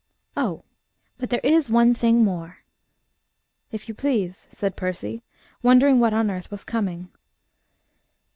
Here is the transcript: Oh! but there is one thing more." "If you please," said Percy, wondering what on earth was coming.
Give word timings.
Oh! 0.35 0.65
but 1.19 1.29
there 1.29 1.41
is 1.43 1.69
one 1.69 1.93
thing 1.93 2.23
more." 2.23 2.63
"If 3.71 3.87
you 3.87 3.93
please," 3.93 4.47
said 4.49 4.75
Percy, 4.75 5.21
wondering 5.61 5.99
what 5.99 6.11
on 6.11 6.31
earth 6.31 6.49
was 6.49 6.63
coming. 6.63 7.11